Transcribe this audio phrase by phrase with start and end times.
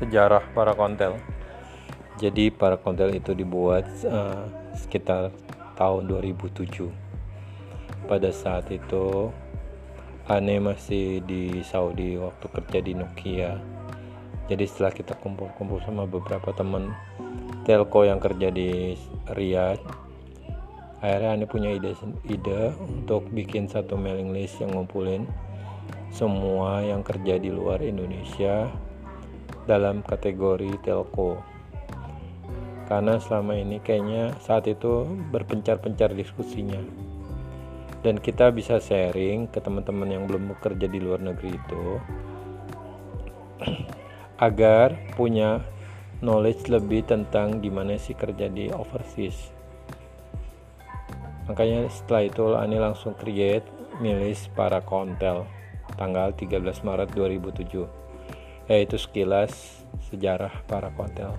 [0.00, 1.20] sejarah para kontel.
[2.16, 5.28] Jadi para kontel itu dibuat uh, sekitar
[5.76, 6.88] tahun 2007.
[8.08, 9.28] Pada saat itu
[10.24, 13.60] Ane masih di Saudi waktu kerja di Nokia.
[14.48, 16.90] Jadi setelah kita kumpul-kumpul sama beberapa teman
[17.62, 18.98] telco yang kerja di
[19.30, 19.80] Riyadh,
[21.04, 21.94] akhirnya Ane punya ide
[22.26, 25.28] ide untuk bikin satu mailing list yang ngumpulin
[26.10, 28.66] semua yang kerja di luar Indonesia
[29.70, 31.38] dalam kategori telco.
[32.90, 36.82] Karena selama ini kayaknya saat itu berpencar-pencar diskusinya.
[38.02, 41.84] Dan kita bisa sharing ke teman-teman yang belum bekerja di luar negeri itu
[44.50, 45.62] agar punya
[46.18, 49.54] knowledge lebih tentang gimana sih kerja di overseas.
[51.46, 53.68] Makanya setelah itu Ani langsung create
[54.02, 55.46] milis para kontel
[55.94, 58.09] tanggal 13 Maret 2007
[58.70, 59.82] yaitu sekilas
[60.14, 61.34] sejarah para kontel